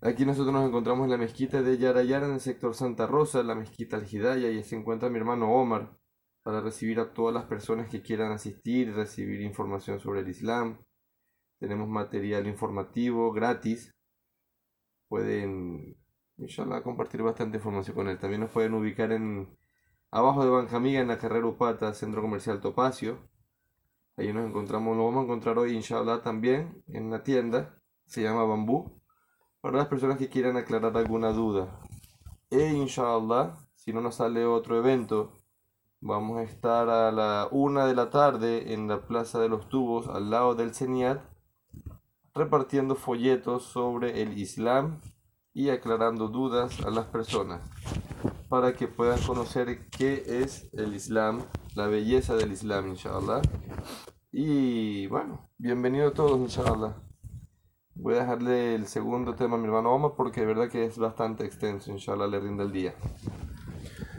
[0.00, 3.56] Aquí nosotros nos encontramos en la mezquita de Yarayara en el sector Santa Rosa, la
[3.56, 5.98] mezquita Al y se encuentra mi hermano Omar
[6.44, 10.78] para recibir a todas las personas que quieran asistir recibir información sobre el Islam.
[11.58, 13.92] Tenemos material informativo gratis.
[15.08, 15.96] Pueden,
[16.36, 18.18] inshallah, compartir bastante información con él.
[18.18, 19.48] También nos pueden ubicar en
[20.12, 23.18] Abajo de Banjamiga, en la carrera Upata, Centro Comercial Topacio.
[24.16, 27.80] Ahí nos encontramos, lo vamos a encontrar hoy, inshallah, también en la tienda.
[28.06, 28.97] Se llama Bambú.
[29.60, 31.80] Para las personas que quieran aclarar alguna duda.
[32.50, 35.32] E inshallah, si no nos sale otro evento,
[36.00, 40.06] vamos a estar a la una de la tarde en la Plaza de los Tubos,
[40.08, 41.20] al lado del CENIAT,
[42.34, 45.00] repartiendo folletos sobre el Islam
[45.52, 47.60] y aclarando dudas a las personas
[48.48, 51.42] para que puedan conocer qué es el Islam,
[51.74, 53.42] la belleza del Islam, inshallah.
[54.32, 57.07] Y bueno, bienvenido a todos, inshallah.
[58.00, 60.96] Voy a dejarle el segundo tema a mi hermano Omar porque de verdad que es
[60.98, 62.94] bastante extenso, inshallah le rinda el día.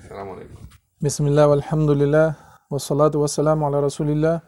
[0.04, 0.68] Assalamu alaikum.
[1.00, 2.38] Bismillah, alhamdulillah,
[2.70, 4.44] wa salatu wa salamu ala rasulillah.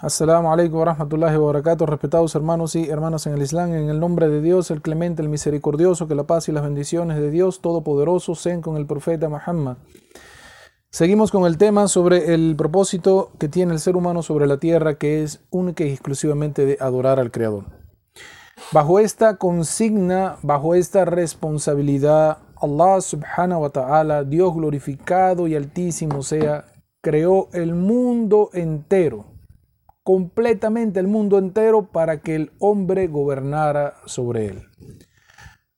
[0.00, 4.00] Assalamu alaikum wa rahmatullahi wa barakatuh, respetados hermanos y hermanas en el Islam, en el
[4.00, 7.60] nombre de Dios, el clemente, el misericordioso, que la paz y las bendiciones de Dios
[7.60, 9.76] Todopoderoso sean con el profeta Muhammad.
[10.94, 14.96] Seguimos con el tema sobre el propósito que tiene el ser humano sobre la tierra,
[14.96, 17.64] que es única y exclusivamente de adorar al Creador.
[18.70, 26.66] Bajo esta consigna, bajo esta responsabilidad, Allah subhanahu wa ta'ala, Dios glorificado y altísimo sea,
[27.02, 29.34] creó el mundo entero
[30.04, 34.68] completamente el mundo entero para que el hombre gobernara sobre él.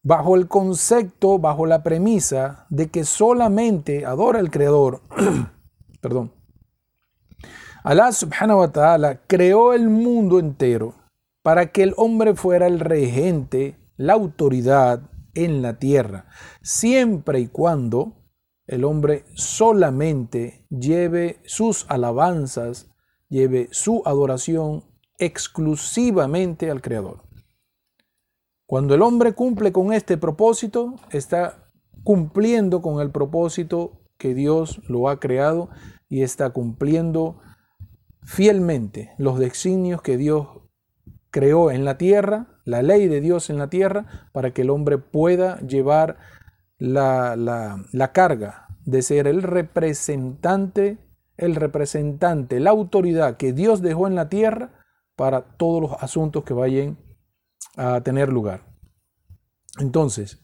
[0.06, 5.02] Bajo el concepto, bajo la premisa de que solamente adora al Creador,
[6.00, 6.32] perdón,
[7.82, 10.94] Allah subhanahu wa ta'ala creó el mundo entero
[11.42, 16.26] para que el hombre fuera el regente, la autoridad en la tierra,
[16.62, 18.12] siempre y cuando
[18.68, 22.86] el hombre solamente lleve sus alabanzas
[23.28, 24.84] lleve su adoración
[25.18, 27.25] exclusivamente al Creador.
[28.66, 31.70] Cuando el hombre cumple con este propósito, está
[32.04, 35.68] cumpliendo con el propósito que Dios lo ha creado
[36.08, 37.40] y está cumpliendo
[38.22, 40.48] fielmente los designios que Dios
[41.30, 44.98] creó en la tierra, la ley de Dios en la tierra, para que el hombre
[44.98, 46.16] pueda llevar
[46.78, 50.98] la, la carga de ser el representante
[51.36, 54.70] el representante, la autoridad que Dios dejó en la tierra
[55.16, 56.98] para todos los asuntos que vayan
[57.76, 58.64] a tener lugar.
[59.78, 60.38] Entonces,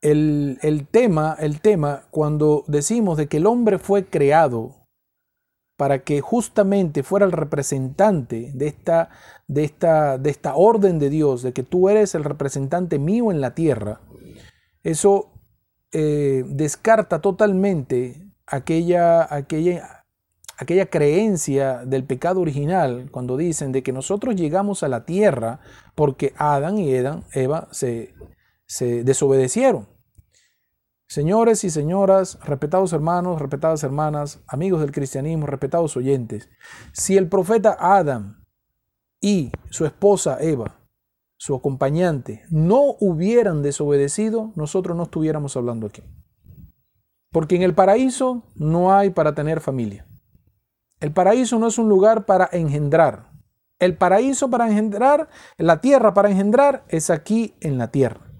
[0.00, 4.88] el, tema, el tema, cuando decimos de que el hombre fue creado
[5.76, 9.10] para que justamente fuera el representante de esta,
[9.46, 13.40] de esta, de esta orden de Dios, de que tú eres el representante mío en
[13.40, 14.00] la tierra,
[14.82, 15.32] eso
[15.92, 19.99] eh, descarta totalmente aquella, aquella,
[20.60, 25.60] aquella creencia del pecado original cuando dicen de que nosotros llegamos a la tierra
[25.94, 28.14] porque Adán y Eva se,
[28.66, 29.88] se desobedecieron.
[31.08, 36.50] Señores y señoras, respetados hermanos, respetadas hermanas, amigos del cristianismo, respetados oyentes,
[36.92, 38.44] si el profeta Adán
[39.18, 40.78] y su esposa Eva,
[41.38, 46.02] su acompañante, no hubieran desobedecido, nosotros no estuviéramos hablando aquí.
[47.32, 50.06] Porque en el paraíso no hay para tener familia.
[51.00, 53.30] El paraíso no es un lugar para engendrar.
[53.78, 58.30] El paraíso para engendrar, la tierra para engendrar, es aquí en la tierra.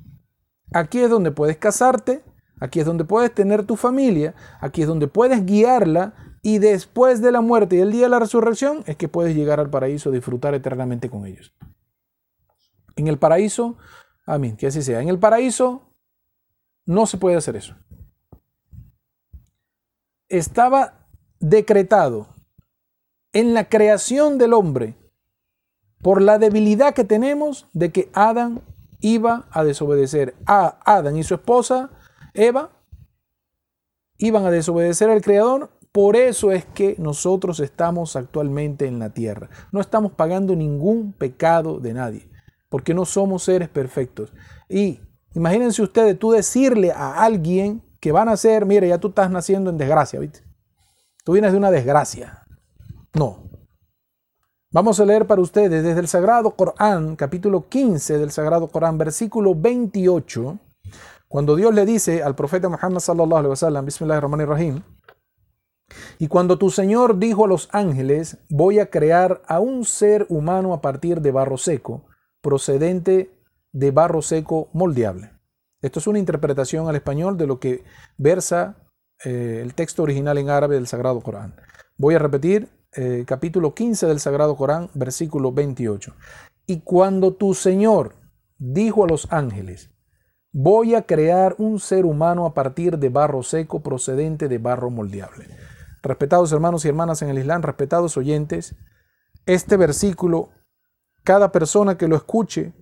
[0.72, 2.22] Aquí es donde puedes casarte,
[2.60, 7.32] aquí es donde puedes tener tu familia, aquí es donde puedes guiarla y después de
[7.32, 10.54] la muerte y el día de la resurrección es que puedes llegar al paraíso, disfrutar
[10.54, 11.54] eternamente con ellos.
[12.96, 13.78] En el paraíso,
[14.26, 15.00] amén, que así sea.
[15.00, 15.94] En el paraíso
[16.84, 17.74] no se puede hacer eso.
[20.28, 21.08] estaba
[21.40, 22.28] decretado
[23.32, 24.96] en la creación del hombre
[26.02, 28.62] por la debilidad que tenemos de que Adán
[29.00, 30.34] iba a desobedecer.
[30.46, 31.90] A Adán y su esposa
[32.34, 32.70] Eva
[34.18, 35.70] iban a desobedecer al Creador.
[35.92, 39.50] Por eso es que nosotros estamos actualmente en la tierra.
[39.72, 42.30] No estamos pagando ningún pecado de nadie,
[42.68, 44.32] porque no somos seres perfectos.
[44.68, 45.00] Y
[45.34, 49.68] imagínense ustedes, tú decirle a alguien que van a ser, mire, ya tú estás naciendo
[49.70, 50.42] en desgracia, ¿viste?
[51.24, 52.39] Tú vienes de una desgracia.
[53.14, 53.50] No,
[54.72, 59.52] Vamos a leer para ustedes desde el Sagrado Corán, capítulo 15 del Sagrado Corán, versículo
[59.56, 60.60] 28,
[61.26, 64.82] cuando Dios le dice al profeta Muhammad sallallahu alaihi wasallam, Bismillahirrahmanirrahim,
[66.20, 70.72] y cuando tu Señor dijo a los ángeles, voy a crear a un ser humano
[70.72, 72.04] a partir de barro seco,
[72.40, 73.36] procedente
[73.72, 75.32] de barro seco moldeable.
[75.82, 77.82] Esto es una interpretación al español de lo que
[78.18, 78.76] versa
[79.24, 81.56] eh, el texto original en árabe del Sagrado Corán.
[81.96, 86.14] Voy a repetir eh, capítulo 15 del Sagrado Corán, versículo 28.
[86.66, 88.16] Y cuando tu Señor
[88.58, 89.90] dijo a los ángeles,
[90.52, 95.46] voy a crear un ser humano a partir de barro seco procedente de barro moldeable.
[96.02, 98.74] Respetados hermanos y hermanas en el Islam, respetados oyentes,
[99.46, 100.50] este versículo,
[101.22, 102.72] cada persona que lo escuche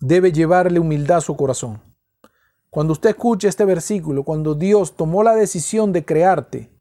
[0.00, 1.82] debe llevarle humildad a su corazón.
[2.70, 6.79] Cuando usted escuche este versículo, cuando Dios tomó la decisión de crearte,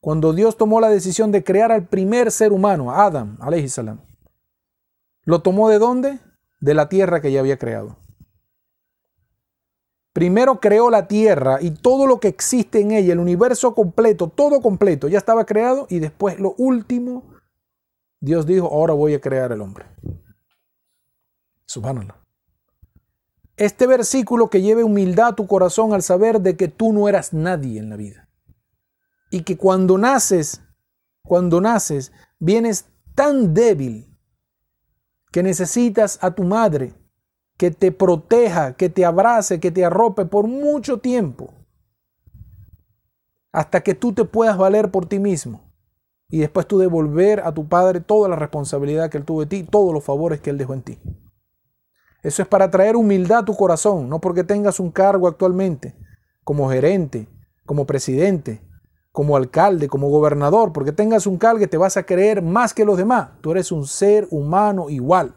[0.00, 4.00] cuando Dios tomó la decisión de crear al primer ser humano, Adam, salam,
[5.24, 6.18] ¿lo tomó de dónde?
[6.60, 7.96] De la tierra que ya había creado.
[10.12, 14.60] Primero creó la tierra y todo lo que existe en ella, el universo completo, todo
[14.60, 17.22] completo, ya estaba creado y después lo último,
[18.20, 19.86] Dios dijo, ahora voy a crear el hombre.
[21.66, 22.16] Subhanallah.
[23.56, 27.32] Este versículo que lleve humildad a tu corazón al saber de que tú no eras
[27.32, 28.29] nadie en la vida
[29.30, 30.60] y que cuando naces,
[31.22, 34.06] cuando naces, vienes tan débil
[35.30, 36.94] que necesitas a tu madre
[37.56, 41.54] que te proteja, que te abrace, que te arrope por mucho tiempo,
[43.52, 45.70] hasta que tú te puedas valer por ti mismo
[46.28, 49.62] y después tú devolver a tu padre toda la responsabilidad que él tuvo de ti,
[49.64, 50.98] todos los favores que él dejó en ti.
[52.22, 55.96] Eso es para traer humildad a tu corazón, no porque tengas un cargo actualmente
[56.44, 57.28] como gerente,
[57.66, 58.62] como presidente,
[59.12, 62.96] como alcalde, como gobernador, porque tengas un cargo te vas a creer más que los
[62.96, 63.30] demás.
[63.40, 65.34] Tú eres un ser humano igual.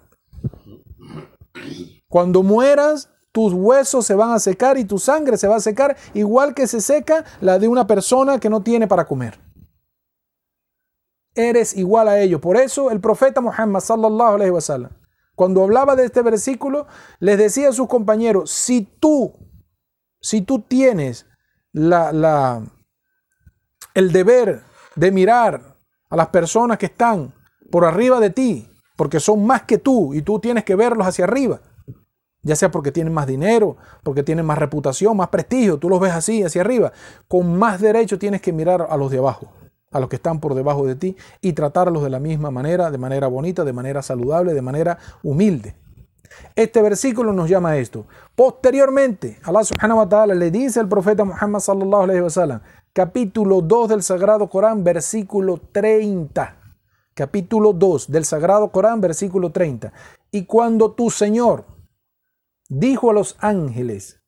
[2.08, 5.98] Cuando mueras, tus huesos se van a secar y tu sangre se va a secar
[6.14, 9.40] igual que se seca la de una persona que no tiene para comer.
[11.34, 12.40] Eres igual a ellos.
[12.40, 14.92] Por eso el profeta Muhammad sallallahu alaihi wasallam,
[15.34, 16.86] cuando hablaba de este versículo,
[17.20, 19.34] les decía a sus compañeros, si tú,
[20.22, 21.26] si tú tienes
[21.72, 22.62] la, la
[23.94, 24.64] el deber
[24.96, 25.78] de mirar
[26.10, 27.34] a las personas que están
[27.72, 31.26] por arriba de ti, porque son más que tú y tú tienes que verlos hacia
[31.26, 31.62] arriba.
[32.44, 36.12] Ya sea porque tienen más dinero, porque tienen más reputación, más prestigio, tú los ves
[36.12, 36.92] así, hacia arriba.
[37.28, 39.54] Con más derecho tienes que mirar a los de abajo,
[39.92, 42.98] a los que están por debajo de ti y tratarlos de la misma manera, de
[42.98, 45.76] manera bonita, de manera saludable, de manera humilde.
[46.56, 48.06] Este versículo nos llama a esto.
[48.36, 52.62] Posteriormente, Allah subhanahu wa ta'ala le dice al profeta Muhammad sallallahu alaihi wasallam,
[52.94, 56.58] capítulo 2 del Sagrado Corán, versículo 30.
[57.16, 59.92] Capítulo 2 del Sagrado Corán, versículo 30.
[60.32, 61.66] Y cuando tu Señor
[62.70, 64.22] dijo a los ángeles,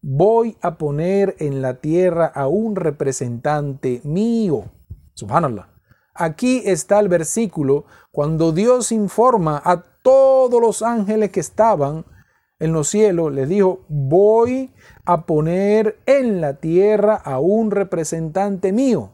[0.00, 4.70] voy a poner en la tierra a un representante mío.
[5.14, 5.68] Subhanallah.
[6.14, 12.04] Aquí está el versículo cuando Dios informa a todos los ángeles que estaban
[12.60, 14.72] en los cielos, les dijo, voy
[15.06, 19.12] a poner en la tierra a un representante mío.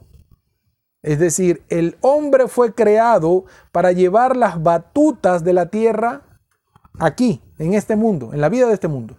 [1.02, 6.40] Es decir, el hombre fue creado para llevar las batutas de la tierra
[6.98, 9.16] aquí, en este mundo, en la vida de este mundo.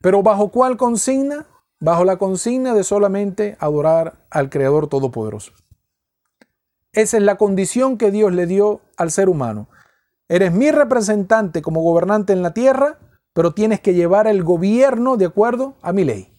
[0.00, 1.46] Pero bajo cuál consigna?
[1.80, 5.52] Bajo la consigna de solamente adorar al Creador Todopoderoso.
[6.92, 9.68] Esa es la condición que Dios le dio al ser humano.
[10.28, 12.98] Eres mi representante como gobernante en la tierra,
[13.32, 16.32] pero tienes que llevar el gobierno de acuerdo a mi ley.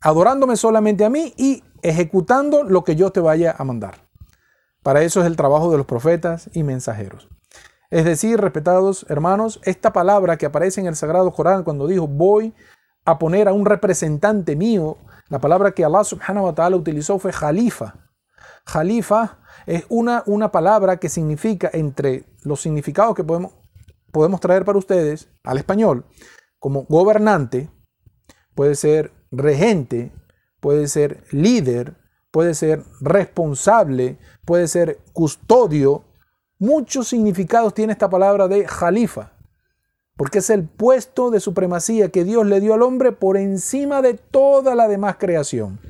[0.00, 4.06] Adorándome solamente a mí y ejecutando lo que yo te vaya a mandar.
[4.82, 7.28] Para eso es el trabajo de los profetas y mensajeros.
[7.90, 12.54] Es decir, respetados hermanos, esta palabra que aparece en el Sagrado Corán cuando dijo voy
[13.04, 17.32] a poner a un representante mío, la palabra que Allah subhanahu wa ta'ala utilizó fue
[17.32, 17.94] jalifa.
[18.66, 23.52] Jalifa es una, una palabra que significa, entre los significados que podemos,
[24.12, 26.04] podemos traer para ustedes al español,
[26.58, 27.70] como gobernante,
[28.54, 30.12] puede ser regente,
[30.60, 31.96] puede ser líder,
[32.30, 36.04] puede ser responsable, puede ser custodio.
[36.58, 39.32] Muchos significados tiene esta palabra de jalifa,
[40.16, 44.14] porque es el puesto de supremacía que Dios le dio al hombre por encima de
[44.14, 45.80] toda la demás creación.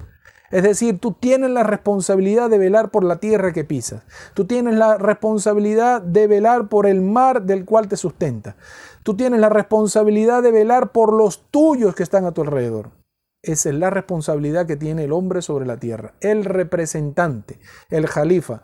[0.50, 4.04] Es decir, tú tienes la responsabilidad de velar por la tierra que pisas.
[4.34, 8.56] Tú tienes la responsabilidad de velar por el mar del cual te sustenta.
[9.02, 12.90] Tú tienes la responsabilidad de velar por los tuyos que están a tu alrededor.
[13.42, 17.58] Esa es la responsabilidad que tiene el hombre sobre la tierra, el representante,
[17.90, 18.62] el jalifa.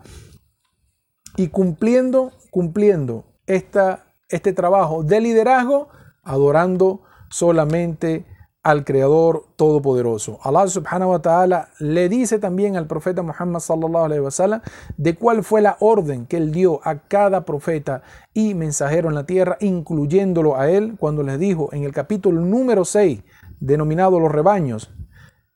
[1.37, 5.89] Y cumpliendo, cumpliendo esta, este trabajo de liderazgo,
[6.23, 8.25] adorando solamente
[8.63, 10.39] al Creador Todopoderoso.
[10.43, 14.61] Allah subhanahu wa ta'ala le dice también al profeta Muhammad sallallahu
[14.97, 18.03] de cuál fue la orden que él dio a cada profeta
[18.33, 22.85] y mensajero en la tierra, incluyéndolo a él, cuando les dijo en el capítulo número
[22.85, 23.23] 6,
[23.59, 24.91] denominado los rebaños,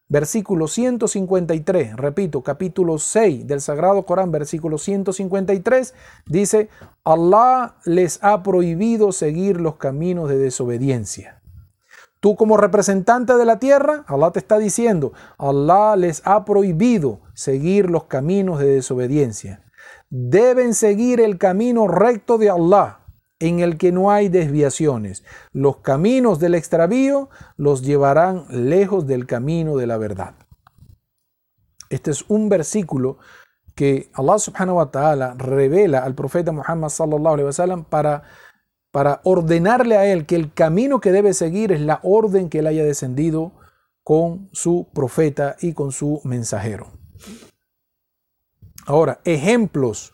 [0.08, 5.93] versículo 153, repito, capítulo 6 del Sagrado Corán, versículo 153,
[6.26, 6.70] dice,
[7.03, 11.35] Allah les ha prohibido seguir los caminos de desobediencia.
[12.26, 17.92] Tú como representante de la tierra, Allah te está diciendo, Allah les ha prohibido seguir
[17.92, 19.64] los caminos de desobediencia.
[20.10, 23.02] Deben seguir el camino recto de Allah,
[23.38, 25.24] en el que no hay desviaciones.
[25.52, 30.34] Los caminos del extravío los llevarán lejos del camino de la verdad.
[31.92, 33.20] Este es un versículo
[33.76, 38.24] que Allah subhanahu wa ta'ala revela al profeta Muhammad sallallahu alaihi wasallam para
[38.96, 42.68] para ordenarle a él que el camino que debe seguir es la orden que él
[42.68, 43.52] haya descendido
[44.04, 46.93] con su profeta y con su mensajero.
[48.86, 50.14] Ahora, ejemplos,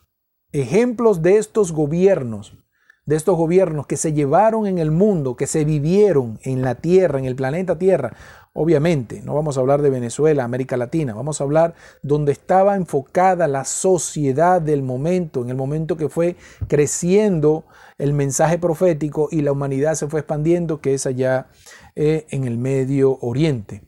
[0.52, 2.58] ejemplos de estos gobiernos,
[3.06, 7.20] de estos gobiernos que se llevaron en el mundo, que se vivieron en la tierra,
[7.20, 8.16] en el planeta Tierra,
[8.54, 13.48] Obviamente, no vamos a hablar de Venezuela, América Latina, vamos a hablar donde estaba enfocada
[13.48, 16.36] la sociedad del momento, en el momento que fue
[16.68, 17.64] creciendo
[17.98, 21.48] el mensaje profético y la humanidad se fue expandiendo, que es allá
[21.96, 23.84] eh, en el Medio Oriente,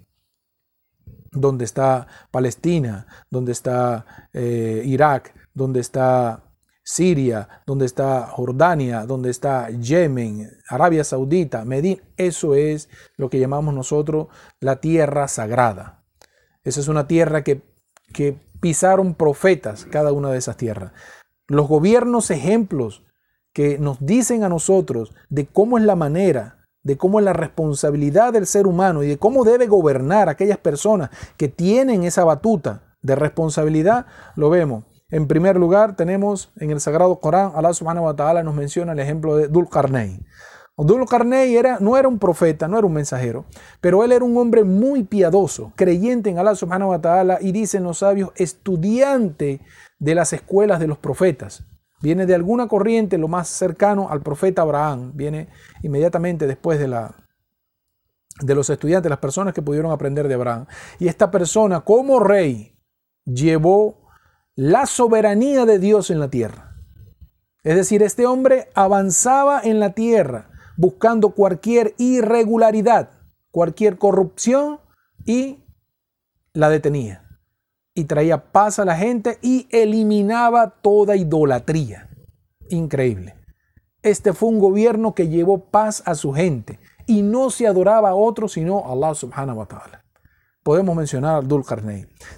[1.31, 6.52] donde está Palestina, donde está eh, Irak, donde está
[6.83, 13.73] Siria, donde está Jordania, donde está Yemen, Arabia Saudita, Medina, eso es lo que llamamos
[13.73, 14.27] nosotros
[14.59, 16.03] la tierra sagrada.
[16.63, 17.61] Esa es una tierra que,
[18.13, 20.91] que pisaron profetas, cada una de esas tierras.
[21.47, 23.03] Los gobiernos ejemplos
[23.53, 28.33] que nos dicen a nosotros de cómo es la manera, de cómo es la responsabilidad
[28.33, 33.15] del ser humano y de cómo debe gobernar aquellas personas que tienen esa batuta de
[33.15, 34.05] responsabilidad,
[34.35, 38.55] lo vemos en primer lugar, tenemos en el Sagrado Corán, Allah subhanahu wa ta'ala nos
[38.55, 40.19] menciona el ejemplo de Dul Qarnay.
[40.75, 43.45] Dul Qarnay era, no era un profeta, no era un mensajero,
[43.79, 47.83] pero él era un hombre muy piadoso, creyente en Allah subhanahu wa ta'ala y dicen
[47.83, 49.61] los sabios, estudiante
[49.99, 51.63] de las escuelas de los profetas.
[52.01, 55.47] Viene de alguna corriente lo más cercano al profeta Abraham, viene
[55.83, 57.15] inmediatamente después de la,
[58.41, 60.65] de los estudiantes, las personas que pudieron aprender de Abraham.
[60.97, 62.75] Y esta persona como rey
[63.25, 64.02] llevó
[64.55, 66.75] la soberanía de Dios en la tierra.
[67.63, 73.09] Es decir, este hombre avanzaba en la tierra buscando cualquier irregularidad,
[73.51, 74.79] cualquier corrupción
[75.25, 75.63] y
[76.53, 77.21] la detenía.
[77.95, 82.09] Y traía paz a la gente y eliminaba toda idolatría.
[82.69, 83.35] Increíble.
[84.01, 88.15] Este fue un gobierno que llevó paz a su gente y no se adoraba a
[88.15, 90.02] otro sino a Allah subhanahu wa ta'ala
[90.63, 91.65] podemos mencionar al Dul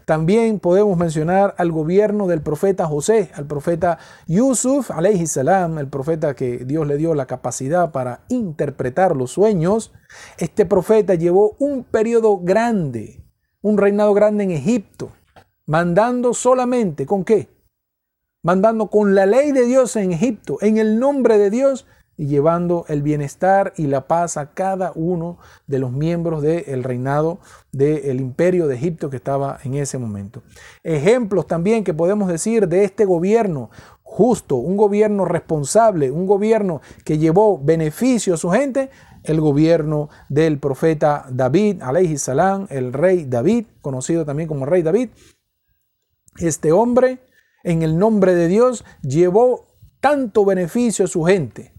[0.05, 6.35] También podemos mencionar al gobierno del profeta José, al profeta Yusuf, alayhi salam, el profeta
[6.35, 9.93] que Dios le dio la capacidad para interpretar los sueños.
[10.37, 13.23] Este profeta llevó un periodo grande,
[13.61, 15.11] un reinado grande en Egipto,
[15.67, 17.49] mandando solamente con qué?
[18.41, 21.85] Mandando con la ley de Dios en Egipto, en el nombre de Dios,
[22.17, 25.37] y llevando el bienestar y la paz a cada uno
[25.67, 27.39] de los miembros del reinado
[27.71, 30.43] del imperio de Egipto que estaba en ese momento.
[30.83, 33.69] Ejemplos también que podemos decir de este gobierno
[34.03, 38.89] justo, un gobierno responsable, un gobierno que llevó beneficio a su gente,
[39.23, 45.09] el gobierno del profeta David, alayhi salam, el rey David, conocido también como rey David.
[46.37, 47.19] Este hombre,
[47.63, 49.65] en el nombre de Dios, llevó
[49.99, 51.73] tanto beneficio a su gente,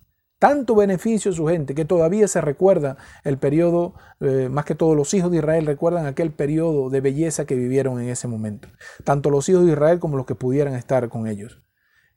[0.46, 4.96] tanto beneficio a su gente que todavía se recuerda el periodo, eh, más que todos
[4.96, 8.68] los hijos de Israel recuerdan aquel periodo de belleza que vivieron en ese momento,
[9.02, 11.60] tanto los hijos de Israel como los que pudieran estar con ellos.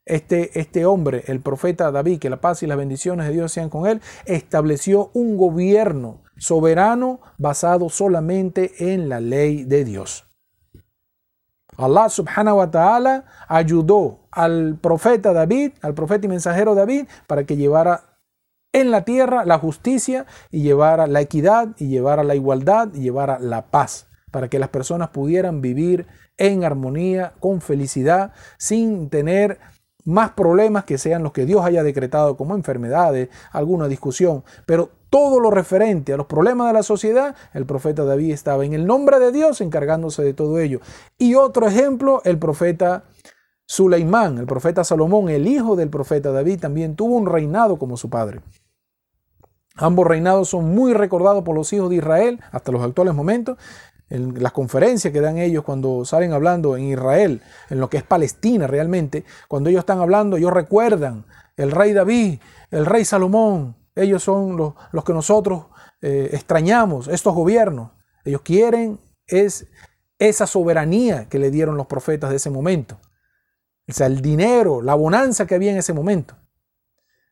[0.05, 3.69] este, este hombre, el profeta David, que la paz y las bendiciones de Dios sean
[3.69, 10.25] con él, estableció un gobierno soberano basado solamente en la ley de Dios.
[11.77, 17.55] Allah subhanahu wa ta'ala ayudó al profeta David, al profeta y mensajero David, para que
[17.55, 18.09] llevara
[18.74, 23.39] en la tierra la justicia y llevara la equidad y llevara la igualdad y llevara
[23.39, 26.07] la paz, para que las personas pudieran vivir
[26.38, 29.59] en armonía, con felicidad, sin tener
[30.05, 35.39] más problemas que sean los que Dios haya decretado como enfermedades, alguna discusión, pero todo
[35.39, 39.20] lo referente a los problemas de la sociedad, el profeta David estaba en el nombre
[39.20, 40.80] de Dios encargándose de todo ello.
[41.17, 43.03] Y otro ejemplo, el profeta
[43.65, 48.09] Suleimán, el profeta Salomón, el hijo del profeta David, también tuvo un reinado como su
[48.09, 48.41] padre.
[49.80, 53.57] Ambos reinados son muy recordados por los hijos de Israel hasta los actuales momentos.
[54.09, 58.03] En las conferencias que dan ellos cuando salen hablando en Israel, en lo que es
[58.03, 61.25] Palestina realmente, cuando ellos están hablando, ellos recuerdan
[61.55, 62.39] el rey David,
[62.71, 65.65] el rey Salomón, ellos son los, los que nosotros
[66.01, 67.91] eh, extrañamos, estos gobiernos.
[68.23, 69.67] Ellos quieren es
[70.17, 72.99] esa soberanía que le dieron los profetas de ese momento.
[73.88, 76.36] O sea, el dinero, la bonanza que había en ese momento.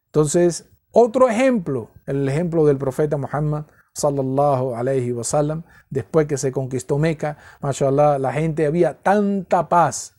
[0.06, 6.52] Entonces, otro ejemplo, el ejemplo del profeta Muhammad sallallahu alayhi wa sallam, después que se
[6.52, 10.14] conquistó Meca, mashallah, la gente había tanta paz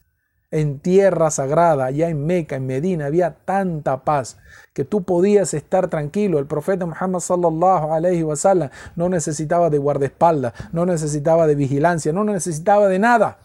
[0.51, 4.39] en tierra sagrada, allá en Meca, en Medina, había tanta paz
[4.73, 6.39] que tú podías estar tranquilo.
[6.39, 12.13] El profeta Muhammad sallallahu alayhi wa sallam no necesitaba de guardaespaldas, no necesitaba de vigilancia,
[12.13, 13.39] no necesitaba de nada.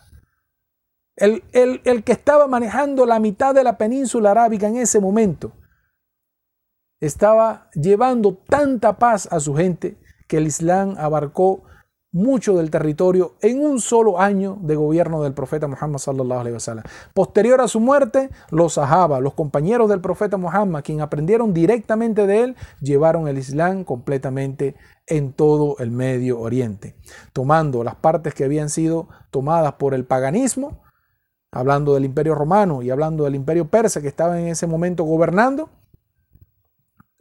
[1.15, 5.51] El, el, el, que estaba manejando la mitad de la península arábica en ese momento
[7.06, 9.97] estaba llevando tanta paz a su gente
[10.28, 11.64] que el Islam abarcó
[12.14, 16.86] mucho del territorio en un solo año de gobierno del profeta Muhammad sallallahu alaihi wasallam.
[17.14, 22.43] Posterior a su muerte, los sahaba, los compañeros del profeta Muhammad, quien aprendieron directamente de
[22.43, 24.76] él, llevaron el Islam completamente
[25.08, 26.95] en todo el Medio Oriente,
[27.34, 30.84] tomando las partes que habían sido tomadas por el paganismo,
[31.51, 35.70] hablando del Imperio Romano y hablando del Imperio Persa que estaba en ese momento gobernando.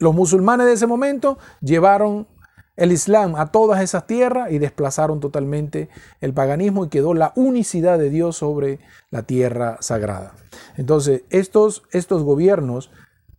[0.02, 2.26] Los musulmanes de ese momento llevaron
[2.74, 5.90] el Islam a todas esas tierras y desplazaron totalmente
[6.20, 8.80] el paganismo y quedó la unicidad de Dios sobre
[9.10, 10.34] la tierra sagrada.
[10.76, 12.90] Entonces, estos, estos gobiernos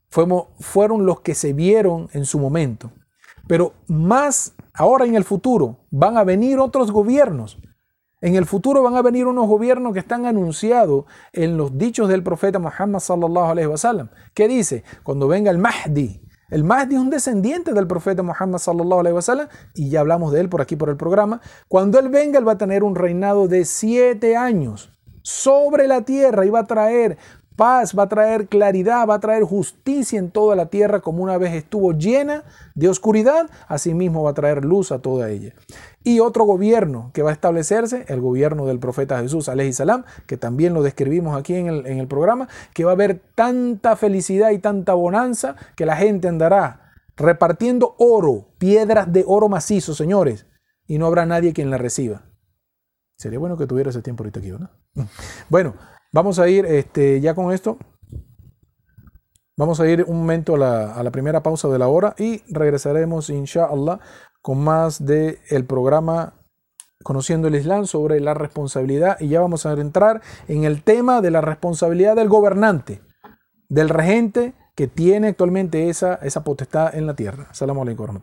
[0.07, 2.93] fueron, los que se vieron en su momento.
[3.45, 7.59] Pero más ahora en el futuro van a venir otros gobiernos.
[8.21, 11.03] En el futuro van a venir unos gobiernos que están anunciados
[11.33, 14.11] en los dichos del profeta Muhammad sallallahu alaihi wasallam.
[14.33, 14.85] ¿Qué dice?
[15.03, 16.21] Cuando venga el Mahdi,
[16.53, 18.61] el Mahdi es un descendiente del profeta Muhammad
[19.73, 21.41] y ya hablamos de él por aquí por el programa.
[21.67, 24.91] Cuando él venga, él va a tener un reinado de siete años
[25.23, 27.17] sobre la tierra y va a traer
[27.55, 31.37] paz, va a traer claridad, va a traer justicia en toda la tierra como una
[31.37, 32.43] vez estuvo llena
[32.75, 35.53] de oscuridad, asimismo va a traer luz a toda ella.
[36.03, 40.73] Y otro gobierno que va a establecerse, el gobierno del profeta Jesús, salam, que también
[40.73, 44.59] lo describimos aquí en el, en el programa, que va a haber tanta felicidad y
[44.59, 50.47] tanta bonanza que la gente andará repartiendo oro, piedras de oro macizo, señores,
[50.87, 52.23] y no habrá nadie quien la reciba.
[53.15, 54.69] Sería bueno que tuviera ese tiempo ahorita aquí, ¿no?
[55.49, 55.75] Bueno,
[56.13, 57.77] Vamos a ir este, ya con esto.
[59.57, 62.41] Vamos a ir un momento a la, a la primera pausa de la hora y
[62.53, 63.99] regresaremos, inshallah,
[64.41, 66.33] con más del el programa
[67.03, 69.19] Conociendo el Islam sobre la responsabilidad.
[69.19, 73.01] Y ya vamos a entrar en el tema de la responsabilidad del gobernante,
[73.67, 77.49] del regente que tiene actualmente esa, esa potestad en la tierra.
[77.51, 78.19] Salam alaikum.